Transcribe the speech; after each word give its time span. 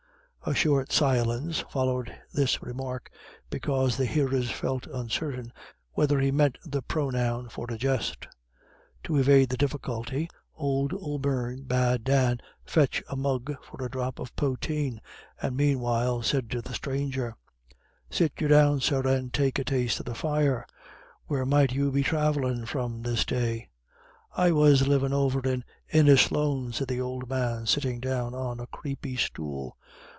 A 0.43 0.55
short 0.55 0.91
silence 0.91 1.59
followed 1.69 2.11
this 2.33 2.63
remark, 2.63 3.11
because 3.51 3.95
the 3.95 4.07
hearers 4.07 4.49
felt 4.49 4.87
uncertain 4.87 5.53
whether 5.91 6.19
he 6.19 6.31
meant 6.31 6.57
the 6.65 6.81
pronoun 6.81 7.47
for 7.47 7.67
a 7.69 7.77
jest. 7.77 8.27
To 9.03 9.17
evade 9.17 9.49
the 9.49 9.55
difficulty, 9.55 10.27
old 10.55 10.93
O'Beirne 10.95 11.65
bade 11.67 12.03
Dan 12.05 12.39
fetch 12.65 13.03
a 13.07 13.15
mug 13.15 13.53
for 13.63 13.85
a 13.85 13.89
drop 13.89 14.17
of 14.17 14.35
poteen, 14.35 14.99
and 15.39 15.55
meanwhile 15.55 16.23
said 16.23 16.49
to 16.49 16.61
the 16.63 16.73
stranger: 16.73 17.35
"Sit 18.09 18.33
you 18.39 18.47
down, 18.47 18.79
sir, 18.79 19.03
and 19.07 19.31
take 19.31 19.59
a 19.59 19.63
taste 19.63 19.99
of 19.99 20.07
the 20.07 20.15
fire. 20.15 20.65
Where 21.27 21.45
might 21.45 21.71
you 21.73 21.91
be 21.91 22.01
thravellin' 22.01 22.65
from 22.65 23.03
this 23.03 23.25
day?" 23.25 23.69
"I 24.35 24.53
was 24.53 24.87
livin' 24.87 25.13
over 25.13 25.47
at 25.47 25.59
Innislone," 25.93 26.73
said 26.73 26.87
the 26.87 26.99
old 26.99 27.29
man, 27.29 27.67
sitting 27.67 27.99
down 27.99 28.33
on 28.33 28.59
a 28.59 28.65
creepy 28.65 29.17
stool. 29.17 29.77